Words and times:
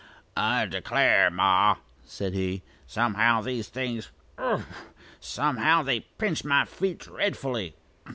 "I 0.35 0.65
declare, 0.65 1.29
ma," 1.29 1.75
said 2.05 2.33
he; 2.33 2.63
"somehow 2.87 3.41
these 3.41 3.67
things 3.69 4.09
phew! 4.35 4.63
Somehow 5.19 5.83
they 5.83 5.99
pinch 5.99 6.43
my 6.43 6.65
feet 6.65 6.97
dreadfully. 7.01 7.75